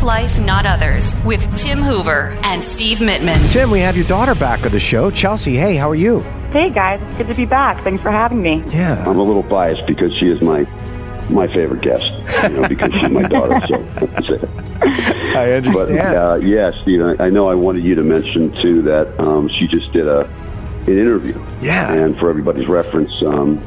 Attack 0.00 0.06
Life, 0.06 0.40
Not 0.46 0.64
Others 0.64 1.22
with 1.26 1.54
Tim 1.58 1.80
Hoover 1.82 2.34
and 2.44 2.64
Steve 2.64 2.98
Mittman. 3.00 3.50
Tim, 3.50 3.70
we 3.70 3.80
have 3.80 3.96
your 3.98 4.06
daughter 4.06 4.34
back 4.34 4.64
on 4.64 4.72
the 4.72 4.80
show. 4.80 5.10
Chelsea, 5.10 5.56
hey, 5.56 5.76
how 5.76 5.90
are 5.90 5.94
you? 5.94 6.20
Hey 6.52 6.70
guys, 6.70 7.00
it's 7.02 7.18
good 7.18 7.26
to 7.28 7.34
be 7.34 7.44
back. 7.44 7.84
Thanks 7.84 8.02
for 8.02 8.10
having 8.10 8.40
me. 8.40 8.62
Yeah. 8.70 9.04
I'm 9.06 9.18
a 9.18 9.22
little 9.22 9.42
biased 9.42 9.86
because 9.86 10.10
she 10.18 10.28
is 10.28 10.40
my 10.40 10.64
my 11.28 11.46
favorite 11.48 11.82
guest, 11.82 12.04
you 12.44 12.48
know, 12.60 12.66
because 12.68 12.90
she's 12.94 13.10
my 13.10 13.22
daughter. 13.22 13.60
So 13.68 13.76
that's 14.06 14.28
it. 14.30 14.42
I 15.36 15.60
But 15.60 15.66
understand. 15.90 16.16
uh, 16.16 16.38
yeah, 16.42 16.72
Steve, 16.82 17.02
I, 17.02 17.24
I 17.26 17.28
know 17.30 17.48
I 17.50 17.54
wanted 17.54 17.84
you 17.84 17.94
to 17.96 18.02
mention 18.02 18.52
too 18.62 18.80
that 18.82 19.20
um, 19.20 19.48
she 19.48 19.66
just 19.66 19.92
did 19.92 20.08
a 20.08 20.20
an 20.86 20.98
interview. 20.98 21.38
Yeah. 21.60 21.92
And 21.92 22.16
for 22.18 22.30
everybody's 22.30 22.66
reference, 22.68 23.12
um, 23.22 23.58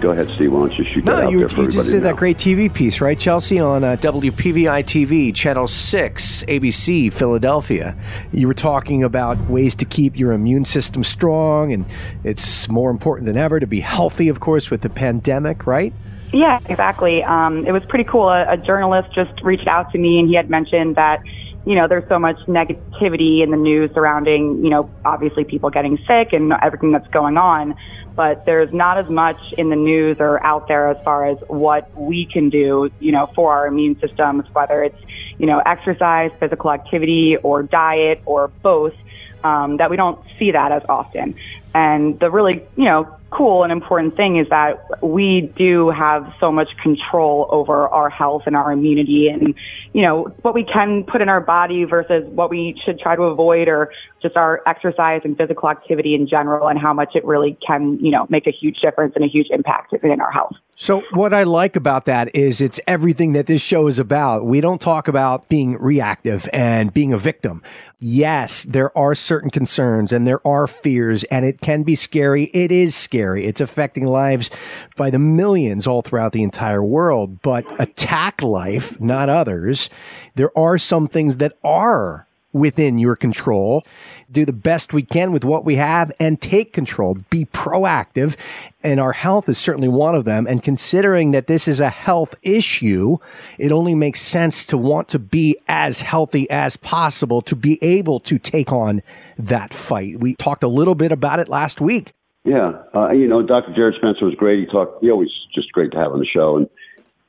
go 0.00 0.10
ahead, 0.10 0.28
Steve. 0.34 0.52
Why 0.52 0.60
don't 0.60 0.78
you 0.78 0.84
shoot 0.92 1.04
that 1.04 1.18
no, 1.18 1.22
out 1.26 1.32
you, 1.32 1.38
there 1.40 1.48
for 1.48 1.62
you 1.62 1.68
just 1.68 1.86
did 1.86 1.92
to 1.92 2.00
that 2.00 2.16
great 2.16 2.36
TV 2.36 2.72
piece, 2.72 3.00
right, 3.00 3.18
Chelsea, 3.18 3.58
on 3.58 3.84
uh, 3.84 3.96
WPVI 3.96 4.84
TV, 4.84 5.34
Channel 5.34 5.66
6, 5.66 6.44
ABC, 6.44 7.12
Philadelphia. 7.12 7.96
You 8.32 8.46
were 8.48 8.54
talking 8.54 9.02
about 9.02 9.38
ways 9.48 9.74
to 9.76 9.84
keep 9.84 10.18
your 10.18 10.32
immune 10.32 10.64
system 10.64 11.04
strong, 11.04 11.72
and 11.72 11.86
it's 12.22 12.68
more 12.68 12.90
important 12.90 13.26
than 13.26 13.36
ever 13.36 13.60
to 13.60 13.66
be 13.66 13.80
healthy, 13.80 14.28
of 14.28 14.40
course, 14.40 14.70
with 14.70 14.82
the 14.82 14.90
pandemic, 14.90 15.66
right? 15.66 15.92
Yeah, 16.32 16.58
exactly. 16.68 17.22
Um, 17.22 17.64
it 17.64 17.72
was 17.72 17.84
pretty 17.88 18.04
cool. 18.04 18.28
A, 18.28 18.54
a 18.54 18.56
journalist 18.56 19.14
just 19.14 19.40
reached 19.42 19.68
out 19.68 19.92
to 19.92 19.98
me 19.98 20.18
and 20.18 20.28
he 20.28 20.34
had 20.34 20.50
mentioned 20.50 20.96
that, 20.96 21.22
you 21.66 21.74
know, 21.74 21.88
there's 21.88 22.08
so 22.08 22.18
much 22.18 22.36
negativity 22.46 23.42
in 23.42 23.50
the 23.50 23.56
news 23.56 23.90
surrounding, 23.94 24.62
you 24.62 24.70
know, 24.70 24.90
obviously 25.04 25.44
people 25.44 25.70
getting 25.70 25.96
sick 26.06 26.32
and 26.32 26.52
everything 26.62 26.92
that's 26.92 27.08
going 27.08 27.36
on. 27.36 27.74
But 28.14 28.44
there's 28.44 28.72
not 28.72 28.98
as 28.98 29.08
much 29.08 29.38
in 29.56 29.70
the 29.70 29.76
news 29.76 30.18
or 30.20 30.44
out 30.44 30.68
there 30.68 30.88
as 30.88 31.02
far 31.04 31.26
as 31.26 31.38
what 31.48 31.92
we 31.98 32.26
can 32.26 32.50
do, 32.50 32.90
you 33.00 33.12
know, 33.12 33.30
for 33.34 33.52
our 33.52 33.66
immune 33.66 33.98
systems, 33.98 34.44
whether 34.52 34.84
it's, 34.84 35.00
you 35.38 35.46
know, 35.46 35.60
exercise, 35.64 36.30
physical 36.38 36.70
activity, 36.70 37.36
or 37.42 37.62
diet, 37.62 38.22
or 38.26 38.48
both. 38.48 38.94
Um, 39.42 39.76
that 39.76 39.90
we 39.90 39.96
don't 39.96 40.18
see 40.38 40.52
that 40.52 40.72
as 40.72 40.82
often. 40.88 41.34
And 41.74 42.18
the 42.18 42.30
really, 42.30 42.62
you 42.76 42.84
know, 42.84 43.14
cool 43.36 43.62
and 43.62 43.72
important 43.72 44.16
thing 44.16 44.38
is 44.38 44.46
that 44.50 45.02
we 45.02 45.52
do 45.56 45.90
have 45.90 46.32
so 46.38 46.52
much 46.52 46.68
control 46.82 47.48
over 47.50 47.88
our 47.88 48.08
health 48.08 48.42
and 48.46 48.56
our 48.56 48.72
immunity 48.72 49.28
and, 49.32 49.54
you 49.92 50.02
know, 50.02 50.24
what 50.42 50.54
we 50.54 50.64
can 50.64 51.04
put 51.04 51.20
in 51.20 51.28
our 51.28 51.40
body 51.40 51.84
versus 51.84 52.24
what 52.28 52.50
we 52.50 52.80
should 52.84 52.98
try 52.98 53.16
to 53.16 53.22
avoid 53.22 53.68
or 53.68 53.90
just 54.22 54.36
our 54.36 54.62
exercise 54.66 55.20
and 55.24 55.36
physical 55.36 55.68
activity 55.68 56.14
in 56.14 56.28
general 56.28 56.68
and 56.68 56.78
how 56.78 56.92
much 56.92 57.10
it 57.14 57.24
really 57.24 57.58
can, 57.66 57.98
you 58.00 58.10
know, 58.10 58.26
make 58.30 58.46
a 58.46 58.52
huge 58.52 58.78
difference 58.80 59.12
and 59.16 59.24
a 59.24 59.28
huge 59.28 59.48
impact 59.50 59.92
in 60.02 60.20
our 60.20 60.30
health. 60.30 60.54
So, 60.76 61.04
what 61.12 61.32
I 61.32 61.44
like 61.44 61.76
about 61.76 62.06
that 62.06 62.34
is 62.34 62.60
it's 62.60 62.80
everything 62.86 63.32
that 63.34 63.46
this 63.46 63.62
show 63.62 63.86
is 63.86 64.00
about. 64.00 64.44
We 64.44 64.60
don't 64.60 64.80
talk 64.80 65.06
about 65.06 65.48
being 65.48 65.78
reactive 65.78 66.48
and 66.52 66.92
being 66.92 67.12
a 67.12 67.18
victim. 67.18 67.62
Yes, 68.00 68.64
there 68.64 68.96
are 68.98 69.14
certain 69.14 69.50
concerns 69.50 70.12
and 70.12 70.26
there 70.26 70.44
are 70.46 70.66
fears, 70.66 71.22
and 71.24 71.44
it 71.44 71.60
can 71.60 71.84
be 71.84 71.94
scary. 71.94 72.44
It 72.52 72.72
is 72.72 72.96
scary. 72.96 73.44
It's 73.44 73.60
affecting 73.60 74.04
lives 74.04 74.50
by 74.96 75.10
the 75.10 75.18
millions 75.20 75.86
all 75.86 76.02
throughout 76.02 76.32
the 76.32 76.42
entire 76.42 76.82
world. 76.82 77.40
But 77.42 77.80
attack 77.80 78.42
life, 78.42 79.00
not 79.00 79.28
others. 79.28 79.88
There 80.34 80.56
are 80.58 80.76
some 80.78 81.06
things 81.06 81.36
that 81.36 81.56
are 81.62 82.26
within 82.54 82.98
your 82.98 83.16
control. 83.16 83.84
Do 84.32 84.46
the 84.46 84.54
best 84.54 84.94
we 84.94 85.02
can 85.02 85.32
with 85.32 85.44
what 85.44 85.66
we 85.66 85.74
have 85.74 86.10
and 86.18 86.40
take 86.40 86.72
control. 86.72 87.18
Be 87.28 87.44
proactive. 87.44 88.36
And 88.82 88.98
our 89.00 89.12
health 89.12 89.48
is 89.48 89.58
certainly 89.58 89.88
one 89.88 90.14
of 90.14 90.24
them. 90.24 90.46
And 90.46 90.62
considering 90.62 91.32
that 91.32 91.46
this 91.46 91.68
is 91.68 91.80
a 91.80 91.90
health 91.90 92.34
issue, 92.42 93.18
it 93.58 93.72
only 93.72 93.94
makes 93.94 94.20
sense 94.20 94.64
to 94.66 94.78
want 94.78 95.08
to 95.08 95.18
be 95.18 95.56
as 95.68 96.00
healthy 96.00 96.48
as 96.48 96.76
possible 96.76 97.42
to 97.42 97.56
be 97.56 97.78
able 97.82 98.20
to 98.20 98.38
take 98.38 98.72
on 98.72 99.02
that 99.36 99.74
fight. 99.74 100.20
We 100.20 100.34
talked 100.36 100.62
a 100.62 100.68
little 100.68 100.94
bit 100.94 101.12
about 101.12 101.40
it 101.40 101.48
last 101.48 101.80
week. 101.80 102.12
Yeah, 102.44 102.72
uh, 102.94 103.10
you 103.10 103.26
know, 103.26 103.42
Dr. 103.42 103.74
Jared 103.74 103.94
Spencer 103.96 104.26
was 104.26 104.34
great. 104.34 104.60
He 104.60 104.66
talked. 104.66 105.02
He 105.02 105.10
always 105.10 105.30
just 105.54 105.72
great 105.72 105.92
to 105.92 105.96
have 105.96 106.12
on 106.12 106.18
the 106.18 106.26
show, 106.26 106.58
and 106.58 106.68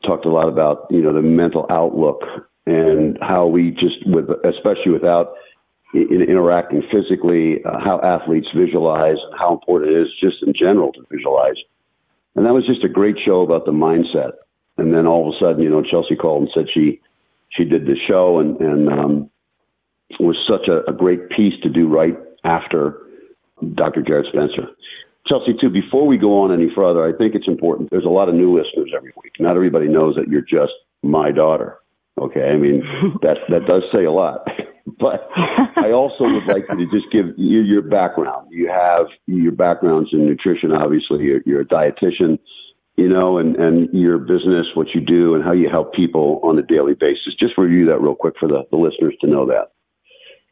talked 0.05 0.25
a 0.25 0.29
lot 0.29 0.49
about 0.49 0.87
you 0.89 1.01
know 1.01 1.13
the 1.13 1.21
mental 1.21 1.65
outlook 1.69 2.19
and 2.65 3.17
how 3.21 3.47
we 3.47 3.71
just 3.71 4.05
with 4.05 4.29
especially 4.43 4.91
without 4.91 5.33
in, 5.93 6.21
interacting 6.27 6.83
physically, 6.91 7.63
uh, 7.63 7.79
how 7.79 8.01
athletes 8.01 8.47
visualize, 8.55 9.17
and 9.29 9.39
how 9.39 9.53
important 9.53 9.91
it 9.91 10.01
is 10.01 10.07
just 10.19 10.43
in 10.43 10.53
general 10.53 10.91
to 10.93 11.01
visualize. 11.11 11.57
And 12.35 12.45
that 12.45 12.53
was 12.53 12.65
just 12.65 12.83
a 12.83 12.89
great 12.89 13.15
show 13.23 13.41
about 13.41 13.65
the 13.65 13.71
mindset. 13.71 14.31
And 14.77 14.93
then 14.93 15.07
all 15.07 15.27
of 15.27 15.35
a 15.35 15.39
sudden, 15.39 15.63
you 15.63 15.69
know, 15.69 15.83
Chelsea 15.83 16.15
called 16.15 16.43
and 16.43 16.51
said 16.53 16.65
she 16.73 16.99
she 17.49 17.63
did 17.63 17.85
the 17.85 17.95
show 18.07 18.39
and 18.39 18.59
and 18.59 18.89
um, 18.89 19.29
was 20.19 20.37
such 20.47 20.67
a, 20.67 20.89
a 20.89 20.93
great 20.93 21.29
piece 21.29 21.53
to 21.63 21.69
do 21.69 21.87
right 21.87 22.17
after 22.43 23.01
Dr. 23.73 24.01
Jared 24.01 24.27
Spencer. 24.27 24.69
Chelsea, 25.27 25.55
too, 25.59 25.69
before 25.69 26.05
we 26.05 26.17
go 26.17 26.41
on 26.41 26.53
any 26.53 26.69
further, 26.75 27.03
I 27.03 27.17
think 27.17 27.33
it's 27.33 27.47
important. 27.47 27.89
There's 27.89 28.05
a 28.05 28.09
lot 28.09 28.29
of 28.29 28.35
new 28.35 28.55
listeners 28.55 28.91
every 28.95 29.11
week. 29.23 29.33
Not 29.39 29.55
everybody 29.55 29.87
knows 29.87 30.15
that 30.15 30.27
you're 30.27 30.41
just 30.41 30.73
my 31.01 31.31
daughter. 31.31 31.79
Okay. 32.19 32.49
I 32.49 32.57
mean, 32.57 32.83
that, 33.21 33.37
that 33.49 33.65
does 33.67 33.83
say 33.93 34.05
a 34.05 34.11
lot. 34.11 34.47
But 34.99 35.27
I 35.35 35.91
also 35.91 36.25
would 36.25 36.45
like 36.47 36.65
you 36.69 36.77
to 36.77 36.85
just 36.85 37.11
give 37.11 37.33
you 37.37 37.61
your 37.61 37.81
background. 37.81 38.47
You 38.51 38.69
have 38.69 39.07
your 39.25 39.51
backgrounds 39.51 40.11
in 40.13 40.25
nutrition, 40.25 40.71
obviously. 40.71 41.23
You're, 41.23 41.41
you're 41.45 41.61
a 41.61 41.65
dietitian, 41.65 42.37
you 42.95 43.09
know, 43.09 43.39
and, 43.39 43.55
and 43.55 43.89
your 43.93 44.19
business, 44.19 44.67
what 44.75 44.87
you 44.93 45.01
do, 45.01 45.33
and 45.33 45.43
how 45.43 45.53
you 45.53 45.69
help 45.69 45.93
people 45.93 46.39
on 46.43 46.57
a 46.59 46.61
daily 46.61 46.93
basis. 46.93 47.33
Just 47.39 47.57
review 47.57 47.87
that 47.87 47.99
real 47.99 48.15
quick 48.15 48.35
for 48.39 48.47
the, 48.47 48.63
the 48.69 48.77
listeners 48.77 49.15
to 49.21 49.27
know 49.27 49.47
that. 49.47 49.71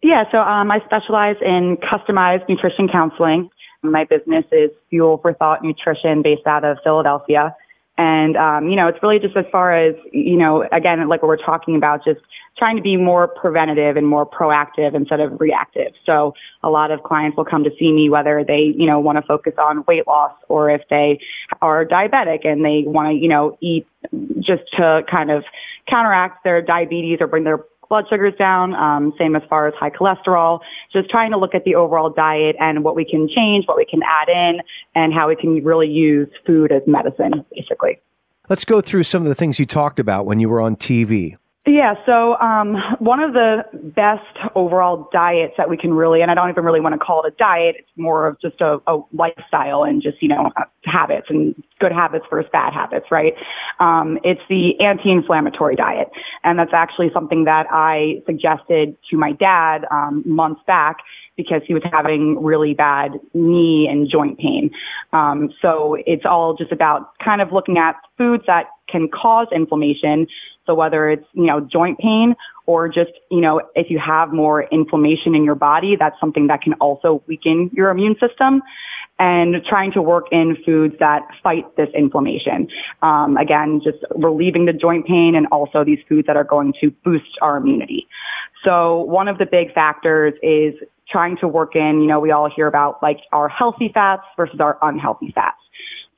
Yeah, 0.02 0.24
so 0.32 0.40
um, 0.40 0.72
I 0.72 0.80
specialize 0.84 1.38
in 1.42 1.78
customized 1.78 2.50
nutrition 2.50 2.90
counseling. 2.92 3.50
My 3.84 4.04
business 4.04 4.46
is 4.52 4.72
Fuel 4.90 5.20
for 5.22 5.34
Thought 5.34 5.64
Nutrition 5.64 6.22
based 6.24 6.48
out 6.48 6.66
of 6.66 6.78
Philadelphia. 6.84 7.56
And, 7.98 8.36
um, 8.38 8.70
you 8.70 8.76
know, 8.76 8.88
it's 8.88 8.98
really 9.04 9.20
just 9.20 9.38
as 9.38 9.46
far 9.52 9.72
as, 9.72 9.96
you 10.12 10.36
know, 10.36 10.64
again, 10.72 11.08
like 11.08 11.22
what 11.22 11.28
we're 11.28 11.38
talking 11.38 11.76
about, 11.76 12.04
just 12.04 12.22
trying 12.58 12.76
to 12.76 12.82
be 12.82 12.98
more 12.98 13.28
preventative 13.28 13.98
and 13.98 14.08
more 14.08 14.26
proactive 14.26 14.96
instead 14.96 15.20
of 15.20 15.40
reactive. 15.40 15.94
So 16.06 16.34
a 16.64 16.70
lot 16.70 16.90
of 16.92 17.04
clients 17.04 17.38
will 17.38 17.46
come 17.46 17.64
to 17.64 17.70
see 17.80 17.92
me 17.92 18.10
whether 18.10 18.44
they, 18.48 18.74
you 18.76 18.88
know, 18.88 19.00
want 19.00 19.18
to 19.18 19.22
focus 19.22 19.54
on 19.60 19.84
weight 19.88 20.08
loss 20.08 20.34
or 20.50 20.72
if 20.72 20.82
they 20.90 21.20
are 21.62 21.86
diabetic 21.86 22.48
and 22.48 22.66
they 22.66 22.84
want 22.86 23.10
to, 23.10 23.14
you 23.14 23.30
know, 23.30 23.58
eat 23.62 23.86
just 24.40 24.64
to 24.78 25.02
kind 25.10 25.30
of 25.30 25.44
counteract 25.88 26.44
their 26.44 26.62
diabetes 26.62 27.20
or 27.22 27.28
bring 27.28 27.44
their 27.44 27.60
blood 27.90 28.06
sugars 28.10 28.34
down. 28.38 28.74
Um, 28.74 29.14
same 29.18 29.36
as 29.36 29.44
far 29.50 29.68
as 29.68 29.74
high 29.76 29.90
cholesterol. 29.90 30.60
Just 30.92 31.10
trying 31.10 31.32
to 31.32 31.38
look 31.38 31.56
at 31.56 31.64
the 31.64 31.76
overall 31.76 32.10
diet 32.10 32.56
and 32.60 32.84
what 32.84 32.96
we 32.96 33.06
can 33.06 33.28
change, 33.28 33.66
what 33.68 33.78
we 33.78 33.86
can 33.86 34.02
add 34.04 34.30
in, 34.30 34.62
and 34.96 35.14
how 35.14 35.28
we 35.28 35.36
can 35.36 35.64
really 35.64 35.88
use 35.88 36.30
food 36.46 36.72
as 36.72 36.82
medicine, 36.88 37.46
basically. 37.56 38.00
Let's 38.50 38.66
go 38.66 38.82
through 38.82 39.04
some 39.04 39.22
of 39.22 39.30
the 39.30 39.36
things 39.36 39.60
you 39.60 39.66
talked 39.66 40.00
about 40.00 40.26
when 40.26 40.40
you 40.40 40.50
were 40.50 40.60
on 40.60 40.76
TV. 40.76 41.38
Yeah, 41.66 41.94
so 42.06 42.36
um, 42.42 42.76
one 43.00 43.22
of 43.22 43.32
the 43.32 43.64
best 43.74 44.52
overall 44.54 45.08
diets 45.14 45.54
that 45.58 45.70
we 45.70 45.78
can 45.78 45.94
really, 45.94 46.22
and 46.22 46.30
I 46.30 46.34
don't 46.34 46.50
even 46.50 46.66
really 46.66 46.82
want 46.82 46.92
to 46.92 47.00
call 47.00 47.24
it 47.24 47.34
a 47.34 47.38
diet, 47.38 47.76
it's 47.80 47.90
more 47.96 48.28
of 48.28 48.38
just 48.42 48.60
a, 48.60 48.80
a 48.86 49.00
lifestyle 49.14 49.84
and 49.84 50.02
just, 50.02 50.22
you 50.22 50.28
know, 50.28 50.52
habits 50.84 51.28
and 51.30 51.56
good 51.80 51.94
habits 51.94 52.26
versus 52.30 52.50
bad 52.52 52.74
habits, 52.74 53.06
right? 53.10 53.34
Um, 53.80 54.20
it's 54.26 54.42
the 54.50 54.78
anti-inflammatory 54.82 55.78
diet. 55.78 56.10
And 56.44 56.60
that's 56.60 56.74
actually 56.74 57.12
something 57.14 57.46
that 57.46 57.66
I 57.72 58.22
suggested 58.26 58.98
to 59.12 59.18
my 59.18 59.32
dad 59.32 59.86
um, 59.90 60.22
months 60.26 60.62
back 60.68 60.98
because 61.38 61.62
he 61.66 61.74
was 61.74 61.84
having 61.92 62.44
really 62.44 62.74
bad 62.74 63.14
knee 63.34 63.88
and 63.90 64.10
joint 64.12 64.38
pain. 64.38 64.70
Um, 65.14 65.50
so 65.62 65.98
it's 66.06 66.26
all 66.26 66.56
just 66.56 66.74
about 66.74 67.18
kind 67.24 67.42
of 67.42 67.54
looking 67.54 67.78
at 67.78 67.96
foods 68.18 68.44
that 68.48 68.66
can 68.90 69.08
cause 69.10 69.48
inflammation. 69.56 70.28
So 70.66 70.76
whether 70.76 71.10
it's, 71.10 71.26
you 71.34 71.46
know, 71.46 71.60
joint 71.60 72.00
pain 72.00 72.36
or 72.66 72.88
just, 72.88 73.12
you 73.30 73.42
know, 73.42 73.62
if 73.76 73.88
you 73.90 74.00
have 74.00 74.32
more 74.32 74.64
inflammation 74.64 75.36
in 75.36 75.44
your 75.44 75.56
body, 75.56 75.96
that's 76.00 76.16
something 76.20 76.48
that 76.48 76.62
can 76.62 76.74
also 76.76 77.22
weaken 77.28 77.70
your 77.74 77.90
immune 77.90 78.16
system 78.20 78.62
and 79.20 79.56
trying 79.70 79.92
to 79.92 80.02
work 80.02 80.26
in 80.32 80.58
foods 80.66 80.96
that 81.00 81.22
fight 81.44 81.76
this 81.76 81.90
inflammation. 81.94 82.68
Um, 83.02 83.38
again, 83.38 83.82
just 83.84 84.00
relieving 84.16 84.66
the 84.66 84.74
joint 84.74 85.06
pain 85.06 85.34
and 85.36 85.46
also 85.48 85.84
these 85.84 86.00
foods 86.10 86.28
that 86.28 86.38
are 86.38 86.44
going 86.44 86.74
to 86.82 86.92
boost 87.04 87.38
our 87.42 87.58
immunity. 87.58 88.08
So 88.64 89.02
one 89.02 89.28
of 89.28 89.38
the 89.38 89.46
big 89.46 89.74
factors 89.74 90.34
is 90.42 90.74
trying 91.10 91.38
to 91.38 91.48
work 91.48 91.76
in, 91.76 92.02
you 92.02 92.08
know, 92.08 92.20
we 92.20 92.32
all 92.32 92.50
hear 92.54 92.68
about 92.68 93.04
like 93.04 93.20
our 93.32 93.50
healthy 93.50 93.92
fats 93.94 94.24
versus 94.38 94.60
our 94.60 94.78
unhealthy 94.82 95.32
fats. 95.36 95.58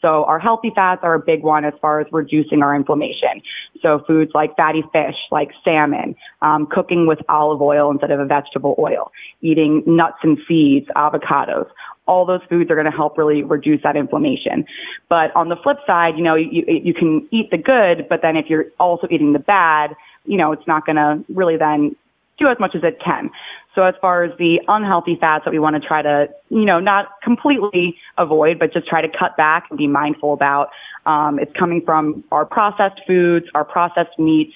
So 0.06 0.24
our 0.26 0.38
healthy 0.38 0.72
fats 0.76 1.00
are 1.02 1.16
a 1.16 1.20
big 1.20 1.42
one 1.42 1.66
as 1.66 1.74
far 1.82 2.00
as 2.00 2.06
reducing 2.12 2.62
our 2.62 2.76
inflammation. 2.76 3.42
So 3.82 4.04
foods 4.06 4.30
like 4.36 4.56
fatty 4.56 4.84
fish, 4.94 5.16
like 5.32 5.50
salmon, 5.64 6.16
um, 6.44 6.68
cooking 6.68 7.08
with 7.08 7.18
olive 7.28 7.60
oil 7.60 7.90
instead 7.90 8.12
of 8.12 8.20
a 8.20 8.26
vegetable 8.26 8.76
oil, 8.78 9.12
eating 9.42 9.82
nuts 9.88 10.18
and 10.22 10.38
seeds, 10.48 10.86
avocados. 10.96 11.66
All 12.08 12.24
those 12.24 12.42
foods 12.48 12.70
are 12.70 12.76
going 12.76 12.86
to 12.86 12.96
help 12.96 13.18
really 13.18 13.42
reduce 13.42 13.82
that 13.82 13.96
inflammation. 13.96 14.64
But 15.10 15.36
on 15.36 15.50
the 15.50 15.56
flip 15.56 15.78
side, 15.88 16.14
you 16.18 16.24
know, 16.24 16.36
you, 16.36 16.64
you 16.68 16.94
can 16.94 17.28
eat 17.32 17.50
the 17.50 17.58
good, 17.58 18.08
but 18.08 18.22
then 18.22 18.38
if 18.38 18.46
you're 18.48 18.66
also 18.80 19.08
eating 19.10 19.34
the 19.34 19.40
bad, 19.40 19.96
you 20.26 20.38
know, 20.38 20.52
it's 20.52 20.68
not 20.68 20.86
going 20.86 20.98
to 20.98 21.26
really 21.34 21.58
then 21.58 21.96
do 22.38 22.48
as 22.48 22.58
much 22.60 22.76
as 22.76 22.84
it 22.84 23.00
can. 23.04 23.30
So 23.76 23.84
as 23.84 23.94
far 24.00 24.24
as 24.24 24.32
the 24.38 24.62
unhealthy 24.68 25.18
fats 25.20 25.44
that 25.46 25.52
we 25.52 25.60
want 25.60 25.82
to 25.82 25.86
try 25.86 26.02
to, 26.02 26.28
you 26.50 26.64
know, 26.66 26.80
not 26.80 27.08
completely 27.22 27.98
avoid, 28.18 28.58
but 28.58 28.72
just 28.72 28.88
try 28.88 29.02
to 29.02 29.10
cut 29.10 29.36
back 29.36 29.66
and 29.70 29.78
be 29.78 29.88
mindful 29.88 30.34
about, 30.34 30.70
um, 31.06 31.40
it's 31.40 31.52
coming 31.60 31.82
from 31.86 32.24
our 32.32 32.46
processed 32.46 33.02
foods, 33.06 33.46
our 33.54 33.66
processed 33.66 34.18
meats, 34.18 34.54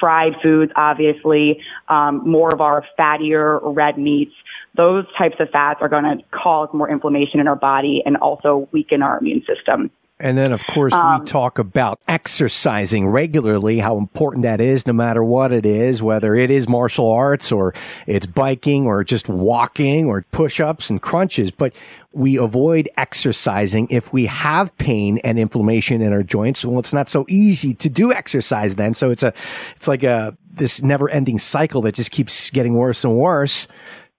fried 0.00 0.32
foods, 0.42 0.72
obviously, 0.74 1.60
um, 1.88 2.26
more 2.26 2.48
of 2.52 2.60
our 2.60 2.84
fattier 2.98 3.60
red 3.62 3.98
meats. 3.98 4.32
Those 4.74 5.04
types 5.18 5.36
of 5.38 5.50
fats 5.50 5.80
are 5.82 5.88
going 5.88 6.04
to 6.04 6.24
cause 6.30 6.70
more 6.72 6.90
inflammation 6.90 7.40
in 7.40 7.48
our 7.48 7.56
body 7.56 8.02
and 8.06 8.16
also 8.16 8.68
weaken 8.72 9.02
our 9.02 9.18
immune 9.18 9.44
system. 9.46 9.90
And 10.22 10.38
then, 10.38 10.52
of 10.52 10.64
course, 10.68 10.92
um, 10.92 11.18
we 11.18 11.26
talk 11.26 11.58
about 11.58 11.98
exercising 12.06 13.08
regularly, 13.08 13.80
how 13.80 13.98
important 13.98 14.44
that 14.44 14.60
is, 14.60 14.86
no 14.86 14.92
matter 14.92 15.22
what 15.22 15.50
it 15.52 15.66
is, 15.66 16.00
whether 16.00 16.36
it 16.36 16.48
is 16.48 16.68
martial 16.68 17.10
arts 17.10 17.50
or 17.50 17.74
it's 18.06 18.24
biking 18.24 18.86
or 18.86 19.02
just 19.02 19.28
walking 19.28 20.06
or 20.06 20.24
push 20.30 20.60
ups 20.60 20.90
and 20.90 21.02
crunches. 21.02 21.50
But 21.50 21.74
we 22.12 22.36
avoid 22.36 22.88
exercising 22.96 23.88
if 23.90 24.12
we 24.12 24.26
have 24.26 24.78
pain 24.78 25.18
and 25.24 25.40
inflammation 25.40 26.00
in 26.00 26.12
our 26.12 26.22
joints. 26.22 26.64
Well, 26.64 26.78
it's 26.78 26.92
not 26.92 27.08
so 27.08 27.26
easy 27.28 27.74
to 27.74 27.90
do 27.90 28.12
exercise 28.12 28.76
then. 28.76 28.94
So 28.94 29.10
it's 29.10 29.24
a, 29.24 29.34
it's 29.74 29.88
like 29.88 30.04
a, 30.04 30.36
this 30.52 30.84
never 30.84 31.10
ending 31.10 31.40
cycle 31.40 31.82
that 31.82 31.96
just 31.96 32.12
keeps 32.12 32.48
getting 32.50 32.74
worse 32.74 33.02
and 33.02 33.18
worse 33.18 33.66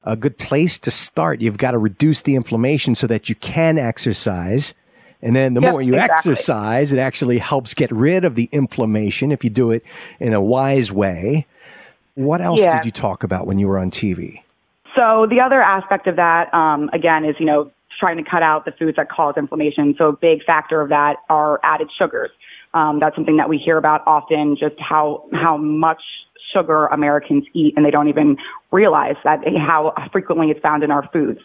a 0.04 0.18
good 0.18 0.38
place 0.38 0.78
to 0.80 0.92
start. 0.92 1.40
You've 1.42 1.58
got 1.58 1.72
to 1.72 1.78
reduce 1.78 2.24
the 2.24 2.36
inflammation 2.36 2.94
so 2.94 3.08
that 3.08 3.30
you 3.30 3.36
can 3.36 3.78
exercise. 3.78 4.74
And 5.24 5.36
then 5.36 5.54
the 5.54 5.62
yep, 5.62 5.72
more 5.72 5.82
you 5.82 5.94
exactly. 5.94 6.32
exercise, 6.32 6.92
it 6.92 7.00
actually 7.00 7.38
helps 7.38 7.74
get 7.74 7.90
rid 7.92 8.26
of 8.26 8.36
the 8.36 8.50
inflammation 8.52 9.32
if 9.32 9.44
you 9.44 9.50
do 9.50 9.72
it 9.72 9.84
in 10.20 10.34
a 10.34 10.42
wise 10.42 10.92
way. 10.92 11.48
What 12.16 12.42
else 12.42 12.60
yeah. 12.60 12.76
did 12.76 12.86
you 12.86 12.92
talk 12.92 13.24
about 13.24 13.48
when 13.48 13.58
you 13.58 13.68
were 13.70 13.80
on 13.80 13.90
TV? 13.90 14.44
So 14.96 15.26
the 15.30 15.40
other 15.40 15.62
aspect 15.62 16.08
of 16.08 16.18
that, 16.18 16.54
um, 16.54 16.90
again, 16.94 17.26
is 17.26 17.36
you 17.40 17.46
know 17.46 17.72
trying 18.00 18.18
to 18.18 18.30
cut 18.30 18.44
out 18.44 18.66
the 18.66 18.72
foods 18.72 18.98
that 18.98 19.10
cause 19.10 19.36
inflammation. 19.38 19.96
So 19.98 20.10
a 20.10 20.14
big 20.14 20.44
factor 20.44 20.82
of 20.82 20.90
that 20.90 21.18
are 21.30 21.60
added 21.64 21.90
sugars. 21.98 22.32
Um, 22.74 23.00
that's 23.00 23.16
something 23.16 23.38
that 23.38 23.50
we 23.50 23.58
hear 23.58 23.78
about 23.78 24.06
often, 24.06 24.58
just 24.60 24.76
how 24.78 25.26
how 25.32 25.58
much 25.58 26.02
sugar 26.54 26.88
Americans 26.88 27.46
eat, 27.54 27.74
and 27.76 27.86
they 27.86 27.92
don't 27.92 28.10
even 28.10 28.38
realize 28.72 29.16
that 29.24 29.40
how 29.58 29.94
frequently 30.12 30.52
it's 30.52 30.60
found 30.60 30.84
in 30.84 30.92
our 30.92 31.08
foods. 31.12 31.40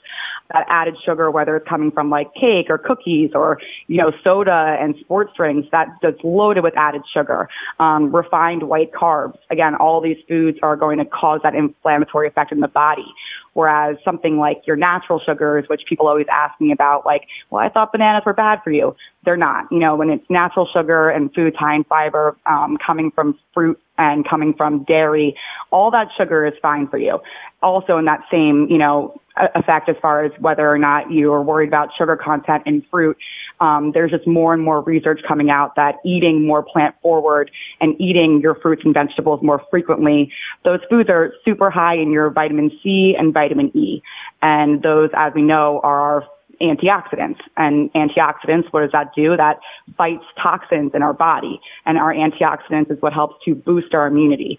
That 0.53 0.65
added 0.69 0.97
sugar, 1.05 1.31
whether 1.31 1.56
it's 1.56 1.69
coming 1.69 1.91
from 1.91 2.09
like 2.09 2.33
cake 2.35 2.67
or 2.71 2.79
cookies 2.79 3.33
or 3.35 3.59
you 3.87 3.99
know 3.99 4.12
soda 4.25 4.77
and 4.81 4.95
sports 5.00 5.33
drinks, 5.37 5.69
that, 5.73 5.89
that's 6.03 6.17
loaded 6.25 6.62
with 6.62 6.77
added 6.77 7.03
sugar. 7.12 7.49
Um, 7.79 8.15
refined 8.15 8.62
white 8.62 8.93
carbs. 8.93 9.37
Again, 9.50 9.75
all 9.75 10.00
these 10.00 10.17
foods 10.27 10.59
are 10.62 10.77
going 10.77 10.99
to 10.99 11.05
cause 11.05 11.41
that 11.43 11.55
inflammatory 11.55 12.29
effect 12.29 12.53
in 12.53 12.61
the 12.61 12.69
body. 12.69 13.06
Whereas 13.55 13.97
something 14.05 14.39
like 14.39 14.62
your 14.67 14.77
natural 14.77 15.21
sugars, 15.25 15.65
which 15.69 15.83
people 15.89 16.06
always 16.06 16.27
ask 16.31 16.61
me 16.61 16.71
about, 16.71 17.05
like, 17.05 17.23
well, 17.50 17.61
I 17.61 17.69
thought 17.69 17.91
bananas 17.91 18.23
were 18.25 18.33
bad 18.33 18.61
for 18.62 18.71
you. 18.71 18.95
They're 19.25 19.37
not. 19.37 19.67
You 19.73 19.81
know, 19.81 19.97
when 19.97 20.11
it's 20.11 20.25
natural 20.31 20.69
sugar 20.73 21.11
and 21.11 21.35
foods 21.35 21.56
high 21.56 21.75
in 21.75 21.83
fiber, 21.85 22.37
um, 22.47 22.79
coming 22.87 23.11
from 23.11 23.37
fruit 23.53 23.81
and 23.99 24.27
coming 24.29 24.55
from 24.55 24.85
dairy, 24.85 25.37
all 25.71 25.91
that 25.91 26.09
sugar 26.17 26.47
is 26.47 26.55
fine 26.62 26.89
for 26.89 26.99
you. 26.99 27.19
Also 27.62 27.99
in 27.99 28.05
that 28.05 28.21
same, 28.31 28.67
you 28.71 28.79
know, 28.79 29.21
effect 29.55 29.89
as 29.89 29.97
far 30.00 30.25
as 30.25 30.33
whether 30.41 30.69
or 30.69 30.79
not 30.79 31.11
you 31.11 31.33
are 31.33 31.43
worried 31.43 31.69
about 31.69 31.91
sugar 31.97 32.17
content 32.17 32.62
in 32.67 32.85
fruit. 32.91 33.17
Um, 33.61 33.93
there's 33.93 34.11
just 34.11 34.27
more 34.27 34.55
and 34.55 34.62
more 34.62 34.81
research 34.81 35.21
coming 35.27 35.50
out 35.50 35.75
that 35.77 35.97
eating 36.05 36.47
more 36.47 36.62
plant 36.62 36.95
forward 37.03 37.50
and 37.81 38.00
eating 38.00 38.41
your 38.41 38.55
fruits 38.56 38.83
and 38.85 38.95
vegetables 38.95 39.41
more 39.43 39.62
frequently, 39.71 40.33
those 40.65 40.81
foods 40.89 41.09
are 41.11 41.33
super 41.45 41.71
high 41.71 41.97
in 41.97 42.12
your 42.12 42.31
vitamin 42.31 42.71
C 42.83 43.15
and 43.19 43.35
vitamin 43.35 43.77
E. 43.77 44.03
And 44.43 44.83
those, 44.83 45.11
as 45.15 45.33
we 45.35 45.43
know, 45.43 45.81
are 45.83 46.25
antioxidants. 46.61 47.39
And 47.57 47.93
antioxidants, 47.93 48.73
what 48.73 48.81
does 48.83 48.93
that 48.93 49.15
do? 49.15 49.37
That 49.37 49.59
fights 49.97 50.25
toxins 50.43 50.93
in 50.95 51.03
our 51.03 51.13
body. 51.15 51.61
And 51.87 51.99
our 51.99 52.13
antioxidants 52.13 52.91
is 52.91 53.01
what 53.01 53.13
helps 53.13 53.45
to 53.45 53.55
boost 53.55 53.95
our 53.95 54.07
immunity. 54.07 54.59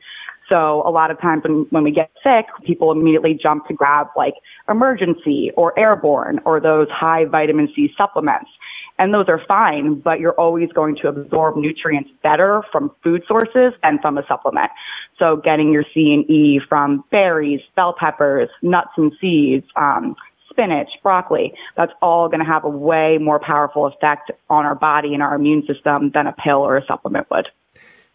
So 0.50 0.82
a 0.86 0.90
lot 0.90 1.12
of 1.12 1.22
times 1.22 1.44
when, 1.44 1.68
when 1.70 1.84
we 1.84 1.92
get 1.92 2.10
sick, 2.24 2.46
people 2.66 2.92
immediately 2.92 3.38
jump 3.42 3.68
to 3.68 3.74
grab 3.74 4.08
like 4.18 4.34
Emergen-C 4.68 5.52
or 5.56 5.78
airborne 5.78 6.40
or 6.44 6.60
those 6.60 6.88
high 6.90 7.26
vitamin 7.26 7.70
C 7.76 7.90
supplements. 7.96 8.50
And 8.98 9.14
those 9.14 9.30
are 9.30 9.40
fine, 9.48 10.02
but 10.02 10.20
you're 10.20 10.34
always 10.34 10.70
going 10.74 10.98
to 11.02 11.08
absorb 11.08 11.56
nutrients 11.56 12.10
better 12.22 12.64
from 12.70 12.92
food 13.02 13.24
sources 13.28 13.74
than 13.82 14.00
from 14.02 14.18
a 14.18 14.26
supplement. 14.28 14.72
So 15.18 15.38
getting 15.38 15.72
your 15.72 15.86
C 15.94 16.14
and 16.14 16.30
E 16.30 16.60
from 16.68 17.06
berries, 17.10 17.62
bell 17.78 17.96
peppers, 17.98 18.50
nuts 18.62 18.90
and 18.98 19.14
seeds, 19.22 19.66
um, 19.78 20.16
spinach, 20.60 20.90
broccoli, 21.02 21.54
that's 21.78 21.92
all 22.02 22.28
going 22.28 22.40
to 22.40 22.46
have 22.46 22.64
a 22.64 22.70
way 22.70 23.18
more 23.20 23.40
powerful 23.40 23.86
effect 23.86 24.32
on 24.50 24.66
our 24.66 24.76
body 24.76 25.14
and 25.14 25.24
our 25.24 25.36
immune 25.36 25.66
system 25.66 26.12
than 26.14 26.28
a 26.28 26.34
pill 26.34 26.58
or 26.58 26.78
a 26.78 26.86
supplement 26.86 27.30
would. 27.32 27.48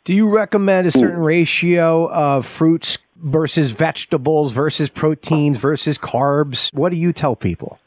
Do 0.05 0.13
you 0.13 0.29
recommend 0.29 0.87
a 0.87 0.91
certain 0.91 1.21
ratio 1.21 2.11
of 2.11 2.45
fruits 2.45 2.99
versus 3.17 3.71
vegetables 3.71 4.53
versus 4.53 4.91
proteins 4.91 5.57
versus 5.57 5.97
carbs? 5.97 6.73
What 6.75 6.91
do 6.91 6.97
you 6.97 7.13
tell 7.13 7.37
people? 7.37 7.79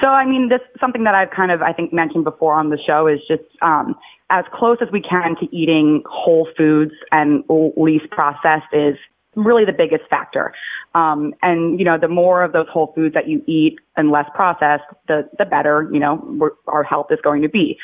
So, 0.00 0.06
I 0.06 0.24
mean, 0.24 0.48
this 0.48 0.60
something 0.80 1.04
that 1.04 1.14
I've 1.14 1.30
kind 1.30 1.50
of, 1.52 1.60
I 1.60 1.74
think, 1.74 1.92
mentioned 1.92 2.24
before 2.24 2.54
on 2.54 2.70
the 2.70 2.78
show 2.78 3.06
is 3.06 3.20
just 3.28 3.42
um, 3.60 3.94
as 4.30 4.46
close 4.54 4.78
as 4.80 4.88
we 4.90 5.02
can 5.02 5.36
to 5.36 5.54
eating 5.54 6.02
whole 6.08 6.48
foods 6.56 6.92
and 7.12 7.44
least 7.76 8.08
processed 8.10 8.72
is 8.72 8.96
really 9.36 9.64
the 9.64 9.72
biggest 9.72 10.08
factor. 10.10 10.52
Um, 10.94 11.34
and 11.42 11.78
you 11.78 11.84
know, 11.84 11.98
the 11.98 12.08
more 12.08 12.42
of 12.42 12.52
those 12.52 12.66
whole 12.68 12.92
foods 12.94 13.14
that 13.14 13.28
you 13.28 13.42
eat 13.46 13.78
and 13.96 14.10
less 14.10 14.26
processed, 14.34 14.84
the 15.08 15.28
the 15.38 15.44
better 15.44 15.88
you 15.92 16.00
know 16.00 16.50
our 16.66 16.82
health 16.82 17.06
is 17.10 17.18
going 17.22 17.42
to 17.42 17.48
be. 17.48 17.78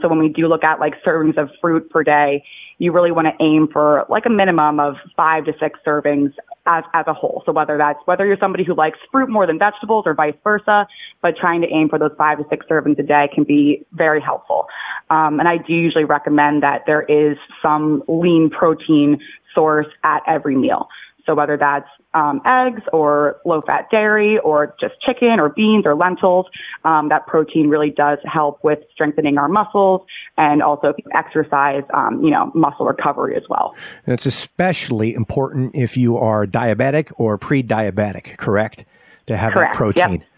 So 0.00 0.08
when 0.08 0.18
we 0.18 0.28
do 0.28 0.46
look 0.46 0.64
at 0.64 0.78
like 0.80 0.94
servings 1.04 1.38
of 1.38 1.48
fruit 1.60 1.88
per 1.90 2.02
day, 2.02 2.44
you 2.78 2.92
really 2.92 3.10
want 3.10 3.26
to 3.26 3.44
aim 3.44 3.68
for 3.72 4.04
like 4.08 4.26
a 4.26 4.30
minimum 4.30 4.78
of 4.80 4.96
five 5.16 5.44
to 5.46 5.52
six 5.58 5.78
servings 5.86 6.32
as, 6.66 6.84
as 6.92 7.04
a 7.06 7.14
whole. 7.14 7.42
So 7.46 7.52
whether 7.52 7.78
that's, 7.78 7.98
whether 8.04 8.26
you're 8.26 8.36
somebody 8.38 8.64
who 8.64 8.74
likes 8.74 8.98
fruit 9.10 9.30
more 9.30 9.46
than 9.46 9.58
vegetables 9.58 10.04
or 10.06 10.14
vice 10.14 10.34
versa, 10.44 10.86
but 11.22 11.36
trying 11.36 11.62
to 11.62 11.68
aim 11.68 11.88
for 11.88 11.98
those 11.98 12.12
five 12.18 12.38
to 12.38 12.44
six 12.50 12.66
servings 12.66 12.98
a 12.98 13.02
day 13.02 13.28
can 13.34 13.44
be 13.44 13.86
very 13.92 14.20
helpful. 14.20 14.66
Um, 15.08 15.40
and 15.40 15.48
I 15.48 15.56
do 15.58 15.72
usually 15.72 16.04
recommend 16.04 16.62
that 16.62 16.82
there 16.86 17.02
is 17.02 17.38
some 17.62 18.02
lean 18.08 18.50
protein 18.50 19.20
source 19.54 19.86
at 20.04 20.22
every 20.26 20.56
meal. 20.56 20.88
So 21.26 21.34
whether 21.34 21.56
that's 21.56 21.88
um, 22.14 22.40
eggs 22.46 22.82
or 22.92 23.36
low 23.44 23.60
fat 23.66 23.88
dairy 23.90 24.38
or 24.38 24.74
just 24.80 24.94
chicken 25.04 25.38
or 25.38 25.50
beans 25.50 25.84
or 25.84 25.94
lentils, 25.94 26.46
um, 26.84 27.08
that 27.08 27.26
protein 27.26 27.68
really 27.68 27.90
does 27.90 28.18
help 28.24 28.62
with 28.62 28.78
strengthening 28.92 29.36
our 29.36 29.48
muscles 29.48 30.02
and 30.38 30.62
also 30.62 30.94
exercise, 31.14 31.82
um, 31.92 32.22
you 32.22 32.30
know, 32.30 32.50
muscle 32.54 32.86
recovery 32.86 33.36
as 33.36 33.42
well. 33.50 33.74
And 34.06 34.14
it's 34.14 34.26
especially 34.26 35.14
important 35.14 35.74
if 35.74 35.96
you 35.96 36.16
are 36.16 36.46
diabetic 36.46 37.12
or 37.18 37.36
pre-diabetic, 37.36 38.38
correct? 38.38 38.84
To 39.26 39.36
have 39.36 39.52
correct. 39.52 39.74
that 39.74 39.76
protein. 39.76 40.20
Yep. 40.20 40.28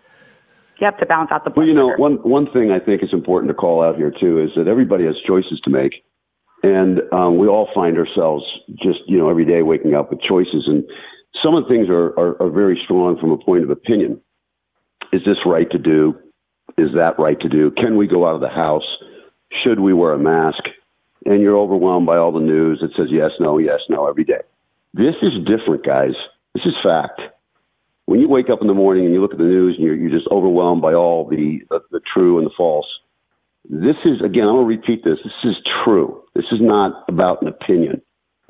Yep, 0.81 0.99
to 1.01 1.07
balance 1.07 1.31
out 1.33 1.45
the 1.45 1.51
blood. 1.51 1.63
Well, 1.63 1.67
you 1.67 1.75
know, 1.75 1.93
one 1.97 2.15
one 2.23 2.51
thing 2.53 2.71
I 2.71 2.79
think 2.79 3.03
is 3.03 3.13
important 3.13 3.51
to 3.51 3.55
call 3.55 3.83
out 3.83 3.97
here 3.97 4.13
too 4.13 4.41
is 4.41 4.51
that 4.57 4.69
everybody 4.69 5.05
has 5.07 5.17
choices 5.27 5.61
to 5.65 5.71
make. 5.71 6.05
And 6.63 7.01
um, 7.13 7.39
we 7.39 7.47
all 7.47 7.69
find 7.75 7.97
ourselves 7.97 8.45
just, 8.83 9.01
you 9.07 9.19
know, 9.19 9.31
every 9.31 9.45
day 9.45 9.63
waking 9.63 9.95
up 9.95 10.11
with 10.11 10.21
choices. 10.21 10.65
And 10.67 10.85
some 11.43 11.55
of 11.55 11.65
the 11.65 11.69
things 11.69 11.89
are, 11.89 12.19
are, 12.19 12.43
are 12.43 12.51
very 12.51 12.81
strong 12.85 13.19
from 13.19 13.31
a 13.31 13.39
point 13.39 13.63
of 13.63 13.71
opinion. 13.71 14.21
Is 15.13 15.23
this 15.25 15.39
right 15.47 15.71
to 15.71 15.79
do? 15.79 16.17
Is 16.77 16.91
that 16.95 17.19
right 17.19 17.39
to 17.41 17.49
do? 17.49 17.71
Can 17.71 17.97
we 17.97 18.07
go 18.07 18.27
out 18.27 18.35
of 18.35 18.41
the 18.41 18.49
house? 18.49 18.87
Should 19.65 19.81
we 19.81 19.95
wear 19.95 20.13
a 20.13 20.19
mask? 20.19 20.63
And 21.25 21.41
you're 21.41 21.57
overwhelmed 21.57 22.07
by 22.07 22.17
all 22.17 22.33
the 22.33 22.41
news 22.41 22.81
that 22.81 22.91
says 22.97 23.09
yes, 23.11 23.31
no, 23.41 23.59
yes, 23.59 23.81
no 23.89 24.09
every 24.09 24.25
day. 24.25 24.43
This 24.95 25.15
is 25.23 25.33
different, 25.47 25.85
guys. 25.85 26.15
This 26.55 26.65
is 26.65 26.75
fact. 26.83 27.21
When 28.07 28.21
you 28.21 28.29
wake 28.29 28.49
up 28.51 28.61
in 28.63 28.67
the 28.67 28.75
morning 28.75 29.05
and 29.05 29.15
you 29.15 29.21
look 29.21 29.33
at 29.33 29.39
the 29.39 29.45
news 29.45 29.77
and 29.77 29.85
you're, 29.85 29.95
you're 29.95 30.17
just 30.17 30.29
overwhelmed 30.31 30.81
by 30.81 30.95
all 30.95 31.29
the, 31.29 31.61
the, 31.69 31.81
the 31.91 32.01
true 32.13 32.39
and 32.39 32.47
the 32.47 32.55
false, 32.57 32.87
this 33.69 33.97
is, 34.05 34.21
again, 34.25 34.49
I'm 34.49 34.57
going 34.57 34.69
to 34.69 34.77
repeat 34.77 35.05
this. 35.05 35.19
This 35.23 35.33
is 35.45 35.57
true. 35.85 36.23
This 36.35 36.47
is 36.53 36.61
not 36.61 37.05
about 37.09 37.43
an 37.43 37.49
opinion 37.49 38.01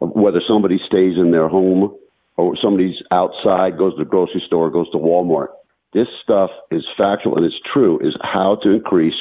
of 0.00 0.10
whether 0.10 0.40
somebody 0.46 0.78
stays 0.86 1.18
in 1.18 1.32
their 1.32 1.48
home 1.48 1.96
or 2.36 2.56
somebody's 2.62 2.94
outside, 3.10 3.76
goes 3.76 3.94
to 3.94 4.04
the 4.04 4.08
grocery 4.08 4.42
store, 4.46 4.70
goes 4.70 4.88
to 4.92 4.98
Walmart. 4.98 5.48
This 5.92 6.06
stuff 6.22 6.50
is 6.70 6.84
factual 6.96 7.36
and 7.36 7.44
it's 7.44 7.58
true, 7.72 7.98
is 7.98 8.16
how 8.22 8.58
to 8.62 8.70
increase 8.70 9.16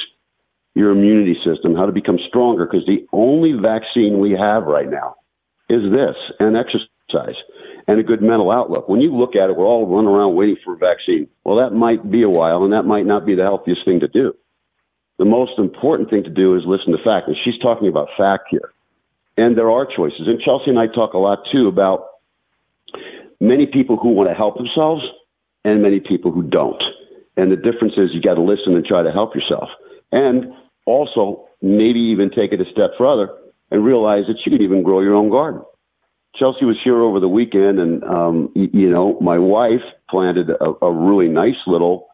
your 0.74 0.92
immunity 0.92 1.34
system, 1.44 1.74
how 1.74 1.86
to 1.86 1.92
become 1.92 2.18
stronger, 2.28 2.64
because 2.64 2.86
the 2.86 3.04
only 3.12 3.54
vaccine 3.60 4.20
we 4.20 4.30
have 4.38 4.64
right 4.64 4.88
now 4.88 5.16
is 5.68 5.82
this 5.90 6.14
and 6.38 6.56
exercise 6.56 7.34
and 7.88 7.98
a 7.98 8.04
good 8.04 8.22
mental 8.22 8.52
outlook. 8.52 8.88
When 8.88 9.00
you 9.00 9.16
look 9.16 9.34
at 9.34 9.50
it, 9.50 9.56
we're 9.56 9.66
all 9.66 9.88
running 9.88 10.10
around 10.10 10.36
waiting 10.36 10.58
for 10.64 10.74
a 10.74 10.78
vaccine. 10.78 11.26
Well, 11.42 11.56
that 11.56 11.74
might 11.74 12.08
be 12.08 12.22
a 12.22 12.30
while 12.30 12.62
and 12.62 12.72
that 12.72 12.84
might 12.84 13.06
not 13.06 13.26
be 13.26 13.34
the 13.34 13.42
healthiest 13.42 13.84
thing 13.84 13.98
to 14.00 14.08
do 14.08 14.34
the 15.18 15.24
most 15.24 15.58
important 15.58 16.10
thing 16.10 16.24
to 16.24 16.30
do 16.30 16.56
is 16.56 16.62
listen 16.66 16.92
to 16.92 17.02
fact. 17.04 17.28
And 17.28 17.36
she's 17.44 17.58
talking 17.60 17.88
about 17.88 18.08
fact 18.16 18.44
here. 18.50 18.72
And 19.36 19.56
there 19.56 19.70
are 19.70 19.86
choices. 19.86 20.26
And 20.26 20.40
Chelsea 20.40 20.70
and 20.70 20.78
I 20.78 20.86
talk 20.86 21.14
a 21.14 21.18
lot 21.18 21.40
too 21.52 21.68
about 21.68 22.06
many 23.40 23.66
people 23.66 23.96
who 23.96 24.10
want 24.10 24.28
to 24.28 24.34
help 24.34 24.56
themselves 24.56 25.02
and 25.64 25.82
many 25.82 26.00
people 26.00 26.32
who 26.32 26.42
don't. 26.42 26.82
And 27.36 27.52
the 27.52 27.56
difference 27.56 27.94
is 27.96 28.10
you 28.12 28.20
got 28.20 28.34
to 28.34 28.42
listen 28.42 28.74
and 28.74 28.84
try 28.84 29.02
to 29.02 29.12
help 29.12 29.34
yourself. 29.34 29.68
And 30.10 30.52
also, 30.86 31.48
maybe 31.60 32.00
even 32.00 32.30
take 32.30 32.52
it 32.52 32.60
a 32.60 32.70
step 32.72 32.90
further 32.96 33.30
and 33.70 33.84
realize 33.84 34.24
that 34.26 34.38
you 34.44 34.52
can 34.52 34.62
even 34.62 34.82
grow 34.82 35.00
your 35.00 35.14
own 35.14 35.30
garden. 35.30 35.62
Chelsea 36.36 36.64
was 36.64 36.76
here 36.82 37.00
over 37.00 37.20
the 37.20 37.28
weekend, 37.28 37.80
and 37.80 38.04
um, 38.04 38.52
you 38.54 38.88
know, 38.88 39.18
my 39.20 39.38
wife 39.38 39.82
planted 40.08 40.50
a, 40.50 40.84
a 40.84 40.92
really 40.92 41.28
nice 41.28 41.56
little 41.66 42.07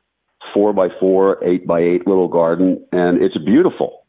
four 0.55 0.73
by 0.73 0.89
four, 1.01 1.43
eight 1.45 1.67
by 1.67 1.81
eight 1.81 2.07
little 2.07 2.29
garden, 2.29 2.83
and 2.93 3.23
it's 3.23 3.37
beautiful. 3.45 4.05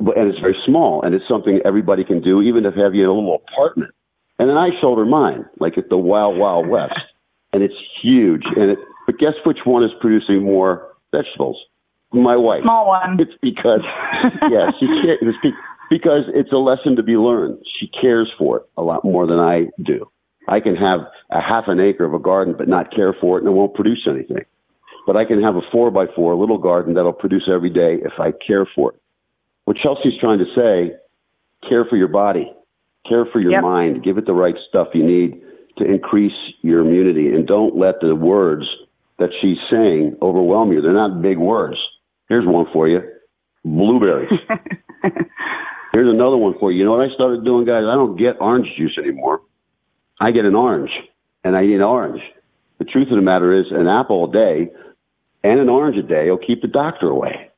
But 0.00 0.18
and 0.18 0.28
it's 0.28 0.40
very 0.40 0.56
small, 0.66 1.02
and 1.02 1.14
it's 1.14 1.24
something 1.28 1.60
everybody 1.64 2.04
can 2.04 2.20
do, 2.20 2.42
even 2.42 2.64
if 2.66 2.74
you 2.76 2.82
have 2.82 2.94
you 2.94 3.04
in 3.04 3.08
a 3.08 3.12
little 3.12 3.42
apartment. 3.48 3.92
And 4.38 4.48
then 4.48 4.56
I 4.56 4.68
showed 4.80 4.98
her 4.98 5.06
mine, 5.06 5.46
like 5.60 5.78
at 5.78 5.88
the 5.88 5.96
Wild 5.96 6.38
Wild 6.38 6.68
West, 6.68 6.98
and 7.52 7.62
it's 7.62 7.74
huge. 8.02 8.42
And 8.56 8.72
it, 8.72 8.78
but 9.06 9.18
guess 9.18 9.34
which 9.44 9.58
one 9.64 9.84
is 9.84 9.90
producing 10.00 10.42
more 10.42 10.96
vegetables? 11.12 11.56
My 12.12 12.36
wife. 12.36 12.62
Small 12.62 12.88
one. 12.88 13.18
It's 13.20 13.36
because 13.42 13.80
yeah, 14.50 14.70
she 14.80 14.86
cares. 14.86 15.18
It's 15.22 15.56
because 15.90 16.22
it's 16.34 16.52
a 16.52 16.56
lesson 16.56 16.96
to 16.96 17.02
be 17.02 17.16
learned. 17.16 17.58
She 17.78 17.88
cares 17.88 18.30
for 18.38 18.58
it 18.58 18.62
a 18.76 18.82
lot 18.82 19.04
more 19.04 19.26
than 19.26 19.38
I 19.38 19.66
do. 19.82 20.10
I 20.48 20.60
can 20.60 20.76
have 20.76 21.00
a 21.30 21.40
half 21.40 21.64
an 21.66 21.80
acre 21.80 22.04
of 22.04 22.14
a 22.14 22.18
garden 22.18 22.54
but 22.56 22.68
not 22.68 22.94
care 22.94 23.14
for 23.20 23.36
it 23.36 23.42
and 23.42 23.48
it 23.48 23.54
won't 23.54 23.74
produce 23.74 24.06
anything. 24.08 24.44
But 25.06 25.16
I 25.16 25.24
can 25.24 25.40
have 25.42 25.54
a 25.54 25.62
four 25.70 25.90
by 25.90 26.06
four 26.14 26.34
little 26.34 26.58
garden 26.58 26.94
that'll 26.94 27.12
produce 27.12 27.48
every 27.50 27.70
day 27.70 27.98
if 28.02 28.18
I 28.18 28.32
care 28.32 28.66
for 28.74 28.92
it. 28.92 29.00
What 29.64 29.76
Chelsea's 29.76 30.18
trying 30.20 30.40
to 30.40 30.46
say, 30.54 30.96
care 31.68 31.84
for 31.84 31.96
your 31.96 32.08
body, 32.08 32.52
care 33.08 33.24
for 33.26 33.40
your 33.40 33.52
Yep. 33.52 33.62
mind, 33.62 34.02
give 34.02 34.18
it 34.18 34.26
the 34.26 34.34
right 34.34 34.56
stuff 34.68 34.88
you 34.94 35.04
need 35.04 35.40
to 35.78 35.84
increase 35.84 36.36
your 36.62 36.80
immunity 36.80 37.34
and 37.34 37.46
don't 37.46 37.76
let 37.76 38.00
the 38.00 38.14
words 38.14 38.64
that 39.18 39.30
she's 39.40 39.58
saying 39.70 40.16
overwhelm 40.20 40.72
you. 40.72 40.80
They're 40.80 40.92
not 40.92 41.22
big 41.22 41.38
words. 41.38 41.78
Here's 42.28 42.46
one 42.46 42.66
for 42.72 42.88
you. 42.88 43.02
Blueberries. 43.64 44.30
Here's 45.92 46.12
another 46.12 46.36
one 46.36 46.54
for 46.58 46.70
you. 46.70 46.80
You 46.80 46.84
know 46.84 46.92
what 46.92 47.08
I 47.08 47.14
started 47.14 47.44
doing, 47.44 47.64
guys? 47.64 47.84
I 47.84 47.94
don't 47.94 48.16
get 48.16 48.36
orange 48.40 48.68
juice 48.76 48.98
anymore. 48.98 49.40
I 50.20 50.30
get 50.30 50.44
an 50.44 50.54
orange, 50.54 50.90
and 51.44 51.56
I 51.56 51.64
eat 51.64 51.74
an 51.74 51.82
orange. 51.82 52.20
The 52.78 52.84
truth 52.84 53.08
of 53.10 53.16
the 53.16 53.22
matter 53.22 53.58
is, 53.58 53.66
an 53.70 53.86
apple 53.86 54.28
a 54.28 54.32
day 54.32 54.70
and 55.46 55.60
an 55.60 55.68
orange 55.68 55.96
a 55.96 56.02
day 56.02 56.30
will 56.30 56.38
keep 56.38 56.62
the 56.62 56.68
doctor 56.68 57.08
away. 57.08 57.50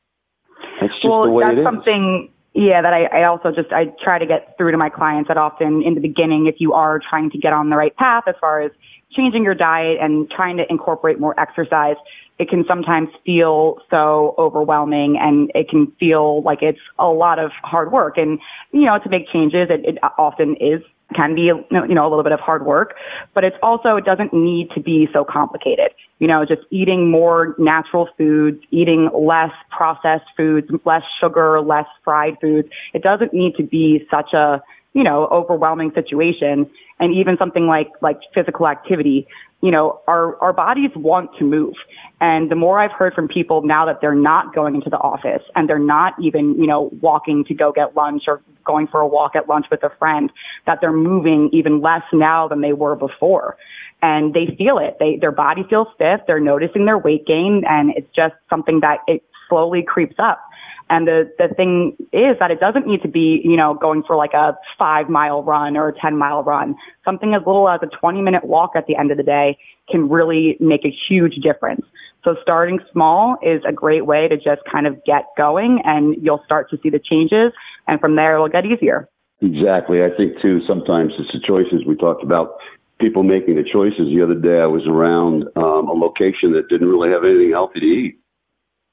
That's 0.79 0.93
just 0.93 1.05
well, 1.05 1.23
the 1.25 1.31
way 1.31 1.43
that's 1.43 1.57
it 1.57 1.59
is. 1.59 1.65
something, 1.65 2.31
yeah, 2.53 2.81
that 2.81 2.93
I, 2.93 3.05
I 3.05 3.23
also 3.25 3.51
just, 3.51 3.71
I 3.71 3.85
try 4.03 4.19
to 4.19 4.25
get 4.25 4.55
through 4.57 4.71
to 4.71 4.77
my 4.77 4.89
clients 4.89 5.27
that 5.27 5.37
often 5.37 5.81
in 5.83 5.95
the 5.95 6.01
beginning, 6.01 6.47
if 6.47 6.55
you 6.59 6.73
are 6.73 6.99
trying 7.09 7.29
to 7.31 7.37
get 7.37 7.53
on 7.53 7.69
the 7.69 7.75
right 7.75 7.95
path 7.95 8.23
as 8.27 8.35
far 8.39 8.61
as 8.61 8.71
changing 9.11 9.43
your 9.43 9.55
diet 9.55 9.97
and 9.99 10.29
trying 10.29 10.57
to 10.57 10.63
incorporate 10.69 11.19
more 11.19 11.37
exercise, 11.39 11.95
it 12.37 12.47
can 12.47 12.63
sometimes 12.67 13.09
feel 13.25 13.79
so 13.89 14.35
overwhelming 14.37 15.17
and 15.19 15.51
it 15.55 15.67
can 15.69 15.91
feel 15.99 16.41
like 16.43 16.59
it's 16.61 16.79
a 16.97 17.07
lot 17.07 17.39
of 17.39 17.51
hard 17.63 17.91
work. 17.91 18.17
And, 18.17 18.39
you 18.71 18.85
know, 18.85 18.97
to 19.03 19.09
make 19.09 19.27
changes, 19.33 19.67
it, 19.69 19.81
it 19.83 19.97
often 20.17 20.55
is 20.59 20.81
can 21.15 21.35
be, 21.35 21.41
you 21.41 21.65
know, 21.71 22.07
a 22.07 22.09
little 22.09 22.23
bit 22.23 22.31
of 22.31 22.39
hard 22.39 22.65
work, 22.65 22.95
but 23.33 23.43
it's 23.43 23.55
also, 23.63 23.95
it 23.95 24.05
doesn't 24.05 24.33
need 24.33 24.69
to 24.75 24.79
be 24.79 25.07
so 25.11 25.23
complicated. 25.23 25.91
You 26.19 26.27
know, 26.27 26.45
just 26.45 26.61
eating 26.69 27.09
more 27.09 27.55
natural 27.57 28.09
foods, 28.17 28.61
eating 28.71 29.09
less 29.13 29.51
processed 29.71 30.25
foods, 30.37 30.67
less 30.85 31.03
sugar, 31.19 31.61
less 31.61 31.87
fried 32.03 32.35
foods. 32.41 32.67
It 32.93 33.01
doesn't 33.01 33.33
need 33.33 33.55
to 33.55 33.63
be 33.63 34.05
such 34.11 34.33
a, 34.33 34.61
you 34.93 35.03
know, 35.03 35.27
overwhelming 35.27 35.91
situation. 35.93 36.69
And 36.99 37.13
even 37.15 37.37
something 37.37 37.67
like, 37.67 37.89
like 38.01 38.19
physical 38.33 38.67
activity, 38.67 39.27
you 39.61 39.71
know, 39.71 40.01
our, 40.07 40.35
our 40.41 40.53
bodies 40.53 40.91
want 40.95 41.31
to 41.37 41.45
move. 41.45 41.75
And 42.21 42.49
the 42.49 42.55
more 42.55 42.79
I've 42.79 42.91
heard 42.91 43.13
from 43.13 43.27
people 43.27 43.61
now 43.61 43.85
that 43.85 43.99
they're 44.01 44.15
not 44.15 44.53
going 44.53 44.75
into 44.75 44.89
the 44.89 44.97
office 44.97 45.43
and 45.55 45.69
they're 45.69 45.79
not 45.79 46.13
even, 46.21 46.55
you 46.55 46.67
know, 46.67 46.89
walking 47.01 47.45
to 47.45 47.53
go 47.53 47.71
get 47.71 47.95
lunch 47.95 48.23
or 48.27 48.41
going 48.65 48.87
for 48.87 48.99
a 48.99 49.07
walk 49.07 49.35
at 49.35 49.47
lunch 49.47 49.65
with 49.69 49.83
a 49.83 49.89
friend, 49.97 50.31
that 50.65 50.79
they're 50.81 50.91
moving 50.91 51.49
even 51.53 51.81
less 51.81 52.03
now 52.13 52.47
than 52.47 52.61
they 52.61 52.73
were 52.73 52.95
before. 52.95 53.57
And 54.01 54.33
they 54.33 54.55
feel 54.57 54.77
it. 54.77 54.97
They, 54.99 55.17
their 55.19 55.31
body 55.31 55.63
feels 55.69 55.87
stiff. 55.95 56.21
They're 56.25 56.39
noticing 56.39 56.85
their 56.85 56.97
weight 56.97 57.25
gain 57.25 57.63
and 57.67 57.91
it's 57.95 58.09
just 58.15 58.35
something 58.49 58.79
that 58.81 58.99
it 59.07 59.23
slowly 59.49 59.83
creeps 59.83 60.15
up. 60.19 60.41
And 60.89 61.07
the, 61.07 61.31
the 61.37 61.53
thing 61.53 61.95
is 62.11 62.37
that 62.39 62.49
it 62.49 62.59
doesn't 62.59 62.87
need 62.87 63.01
to 63.03 63.07
be, 63.07 63.41
you 63.43 63.55
know, 63.55 63.75
going 63.75 64.03
for 64.05 64.15
like 64.15 64.33
a 64.33 64.57
five 64.77 65.07
mile 65.07 65.43
run 65.43 65.77
or 65.77 65.89
a 65.89 65.93
10 65.93 66.17
mile 66.17 66.43
run. 66.43 66.75
Something 67.05 67.33
as 67.35 67.41
little 67.45 67.69
as 67.69 67.79
a 67.83 67.87
20 67.99 68.21
minute 68.21 68.43
walk 68.43 68.71
at 68.75 68.87
the 68.87 68.95
end 68.95 69.11
of 69.11 69.17
the 69.17 69.23
day 69.23 69.57
can 69.89 70.09
really 70.09 70.57
make 70.59 70.85
a 70.85 70.95
huge 71.07 71.35
difference. 71.35 71.85
So 72.23 72.35
starting 72.41 72.79
small 72.91 73.37
is 73.41 73.61
a 73.67 73.71
great 73.71 74.05
way 74.05 74.27
to 74.27 74.35
just 74.35 74.61
kind 74.69 74.87
of 74.87 75.03
get 75.05 75.25
going 75.37 75.81
and 75.85 76.15
you'll 76.21 76.41
start 76.43 76.69
to 76.71 76.77
see 76.81 76.89
the 76.89 76.99
changes 76.99 77.53
and 77.87 77.99
from 77.99 78.15
there 78.15 78.35
it'll 78.35 78.49
get 78.49 78.65
easier. 78.65 79.07
Exactly. 79.41 80.03
I 80.03 80.09
think 80.17 80.41
too. 80.41 80.59
Sometimes 80.67 81.13
it's 81.17 81.31
the 81.31 81.39
choices 81.45 81.85
we 81.87 81.95
talked 81.95 82.23
about. 82.23 82.57
People 82.99 83.23
making 83.23 83.55
the 83.55 83.63
choices. 83.63 84.11
The 84.11 84.21
other 84.21 84.35
day, 84.35 84.59
I 84.59 84.67
was 84.67 84.83
around 84.85 85.43
um, 85.55 85.87
a 85.87 85.95
location 85.95 86.51
that 86.53 86.67
didn't 86.67 86.89
really 86.89 87.09
have 87.09 87.23
anything 87.23 87.51
healthy 87.51 87.79
to 87.79 87.85
eat, 87.85 88.19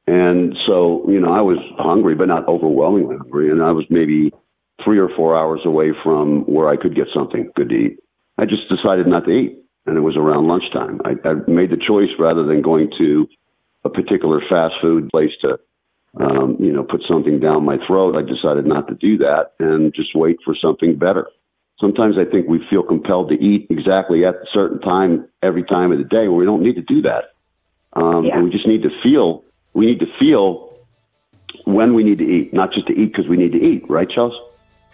and 0.07 0.57
so 0.67 1.05
you 1.09 1.21
know 1.21 1.33
I 1.33 1.41
was 1.41 1.59
hungry, 1.79 2.15
but 2.15 2.29
not 2.29 2.49
overwhelmingly 2.49 3.17
hungry, 3.17 3.51
and 3.51 3.63
I 3.63 3.73
was 3.73 3.85
maybe 3.91 4.33
three 4.85 4.99
or 4.99 5.09
four 5.17 5.37
hours 5.37 5.61
away 5.65 5.93
from 6.05 6.43
where 6.43 6.69
I 6.69 6.77
could 6.77 6.95
get 6.95 7.07
something 7.15 7.51
good 7.57 7.71
to 7.71 7.75
eat. 7.75 7.99
I 8.39 8.45
just 8.45 8.69
decided 8.69 9.07
not 9.07 9.25
to 9.25 9.31
eat, 9.31 9.59
and 9.87 9.97
it 9.97 10.01
was 10.01 10.17
around 10.17 10.47
lunchtime. 10.47 11.01
I, 11.05 11.13
I 11.27 11.35
made 11.49 11.71
the 11.71 11.81
choice 11.81 12.11
rather 12.19 12.45
than 12.45 12.63
going 12.63 12.91
to 12.99 13.27
a 13.85 13.89
particular 13.89 14.41
fast 14.49 14.75
food 14.83 15.09
place 15.11 15.33
to 15.43 15.59
um, 16.19 16.57
you 16.59 16.73
know, 16.73 16.83
put 16.83 17.03
something 17.09 17.41
down 17.41 17.65
my 17.65 17.77
throat. 17.87 18.17
I 18.17 18.23
decided 18.23 18.67
not 18.67 18.89
to 18.89 18.95
do 18.95 19.19
that 19.19 19.53
and 19.59 19.95
just 19.95 20.15
wait 20.15 20.39
for 20.45 20.55
something 20.61 20.97
better. 20.97 21.27
Sometimes 21.79 22.17
I 22.19 22.25
think 22.31 22.49
we 22.49 22.65
feel 22.71 22.83
compelled 22.83 23.29
to 23.29 23.35
eat 23.35 23.67
exactly 23.69 24.25
at 24.25 24.35
a 24.35 24.47
certain 24.53 24.81
time 24.81 25.29
every 25.43 25.63
time 25.63 25.93
of 25.93 25.99
the 25.99 26.05
day 26.05 26.29
where 26.29 26.33
we 26.33 26.47
don't 26.47 26.63
need 26.63 26.77
to 26.77 26.83
do 26.83 27.03
that. 27.03 27.35
Um, 27.93 28.25
Yeah. 28.25 28.37
And 28.37 28.45
we 28.45 28.51
just 28.51 28.67
need 28.67 28.83
to 28.83 28.91
feel, 29.03 29.45
we 29.77 29.85
need 29.85 30.01
to 30.01 30.07
feel 30.19 30.75
when 31.67 31.95
we 31.95 32.03
need 32.03 32.19
to 32.19 32.25
eat, 32.25 32.55
not 32.55 32.73
just 32.73 32.87
to 32.87 32.95
eat 32.95 33.13
because 33.13 33.29
we 33.29 33.37
need 33.37 33.53
to 33.53 33.63
eat, 33.63 33.85
right, 33.91 34.09
Chelsea? 34.09 34.39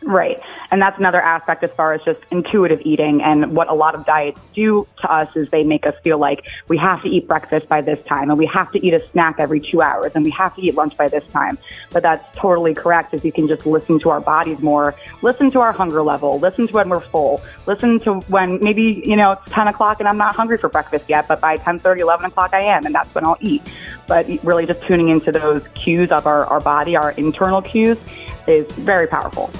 Right. 0.05 0.41
And 0.71 0.81
that's 0.81 0.99
another 0.99 1.21
aspect 1.21 1.63
as 1.63 1.71
far 1.73 1.93
as 1.93 2.03
just 2.03 2.21
intuitive 2.31 2.81
eating. 2.85 3.23
And 3.23 3.55
what 3.55 3.69
a 3.69 3.75
lot 3.75 3.95
of 3.95 4.05
diets 4.05 4.41
do 4.55 4.87
to 5.01 5.13
us 5.13 5.35
is 5.37 5.49
they 5.51 5.63
make 5.63 5.87
us 5.87 5.95
feel 6.03 6.19
like 6.19 6.47
we 6.69 6.77
have 6.79 7.03
to 7.03 7.09
eat 7.09 7.29
breakfast 7.29 7.69
by 7.69 7.83
this 7.83 8.03
time 8.07 8.31
and 8.31 8.39
we 8.39 8.47
have 8.47 8.73
to 8.73 8.85
eat 8.85 8.95
a 8.95 9.07
snack 9.11 9.37
every 9.39 9.61
two 9.61 9.83
hours 9.83 10.13
and 10.15 10.25
we 10.25 10.31
have 10.31 10.55
to 10.57 10.63
eat 10.63 10.75
lunch 10.75 10.97
by 10.97 11.09
this 11.09 11.25
time. 11.29 11.59
But 11.91 12.03
that's 12.03 12.25
totally 12.37 12.75
correct 12.75 13.15
if 13.15 13.25
you 13.25 13.33
can 13.33 13.47
just 13.47 13.67
listen 13.67 14.01
to 14.01 14.11
our 14.11 14.21
bodies 14.21 14.61
more, 14.61 14.95
listen 15.21 15.51
to 15.53 15.61
our 15.61 15.73
hunger 15.73 16.03
level, 16.03 16.41
listen 16.41 16.67
to 16.67 16.75
when 16.75 16.89
we're 16.89 17.01
full, 17.01 17.41
listen 17.67 18.01
to 18.01 18.21
when 18.23 18.59
maybe, 18.63 19.03
you 19.05 19.17
know, 19.17 19.33
it's 19.33 19.53
10 19.53 19.69
o'clock 19.69 20.01
and 20.01 20.09
I'm 20.09 20.19
not 20.19 20.35
hungry 20.35 20.59
for 20.59 20.69
breakfast 20.69 21.05
yet, 21.09 21.29
but 21.29 21.41
by 21.41 21.57
10 21.59 21.81
11 21.85 22.27
o'clock 22.27 22.55
I 22.55 22.63
am 22.63 22.87
and 22.87 22.95
that's 22.95 23.15
when 23.15 23.25
I'll 23.25 23.39
eat. 23.41 23.63
But 24.07 24.27
really 24.43 24.67
just 24.67 24.83
tuning 24.83 25.09
into 25.09 25.33
those 25.33 25.63
cues 25.75 26.11
of 26.11 26.27
our, 26.27 26.45
our 26.47 26.61
body, 26.61 26.97
our 26.97 27.13
internal 27.13 27.63
cues 27.63 27.99
is 28.47 28.71
very 28.73 29.07
powerful. 29.07 29.51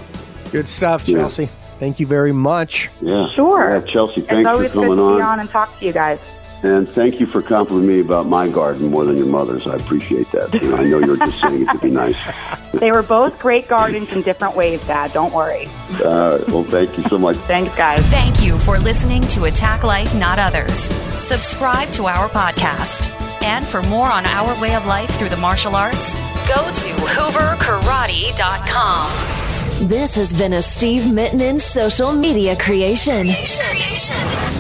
Good 0.51 0.69
stuff, 0.69 1.09
Yeah. 1.09 1.19
Chelsea. 1.19 1.49
Thank 1.79 1.99
you 2.01 2.07
very 2.07 2.33
much. 2.33 2.91
Yeah. 3.01 3.29
Sure. 3.31 3.71
Yeah, 3.71 3.93
Chelsea, 3.93 4.21
thanks 4.21 4.43
for 4.47 4.53
always 4.55 4.71
good 4.73 4.83
coming 4.83 4.97
to 4.99 5.03
on. 5.03 5.17
be 5.17 5.23
on 5.23 5.41
and 5.41 5.49
talk 5.51 5.79
to 5.81 5.85
you 5.87 5.93
guys. 5.93 6.19
And 6.65 6.89
thank 6.91 7.19
you 7.19 7.27
for 7.27 7.43
complimenting 7.43 7.89
me 7.89 8.01
about 8.01 8.27
my 8.27 8.49
garden 8.49 8.89
more 8.89 9.05
than 9.05 9.17
your 9.17 9.27
mother's. 9.27 9.67
I 9.67 9.75
appreciate 9.75 10.31
that. 10.31 10.55
You 10.55 10.71
know, 10.71 10.77
I 10.77 10.85
know 10.85 10.99
you're 11.01 11.17
just 11.17 11.41
saying 11.41 11.63
it 11.63 11.73
to 11.73 11.79
be 11.79 11.91
nice. 11.91 12.15
They 12.73 12.91
were 12.91 13.03
both 13.03 13.39
great 13.39 13.69
gardens 13.69 14.09
in 14.13 14.23
different 14.23 14.57
ways, 14.57 14.83
Dad. 14.87 15.13
Don't 15.13 15.33
worry. 15.35 15.67
Uh, 16.03 16.39
well, 16.49 16.65
thank 16.65 16.97
you 16.97 17.05
so 17.05 17.19
much. 17.19 17.37
Thanks, 17.37 17.77
guys. 17.77 18.01
Thank 18.07 18.43
you 18.43 18.59
for 18.59 18.79
listening 18.79 19.21
to 19.29 19.45
Attack 19.45 19.85
Life 19.85 20.15
Not 20.15 20.39
Others. 20.39 20.79
Subscribe 21.21 21.91
to 21.91 22.07
our 22.07 22.31
podcast. 22.31 23.32
And 23.45 23.67
for 23.67 23.83
more 23.83 24.11
on 24.11 24.25
our 24.27 24.61
way 24.61 24.75
of 24.75 24.85
life 24.87 25.11
through 25.11 25.29
the 25.31 25.37
martial 25.37 25.75
arts, 25.77 26.17
go 26.49 26.65
to 26.65 26.89
hooverkarate.com. 27.15 29.89
This 29.89 30.15
has 30.17 30.33
been 30.33 30.53
a 30.53 30.63
Steve 30.63 31.03
Mittman 31.03 31.61
social 31.61 32.13
media 32.13 32.57
creation. 32.57 33.29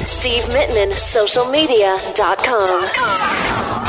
Steve 0.04 0.44
Mittman, 0.44 0.92
socialmedia.com. 0.94 3.81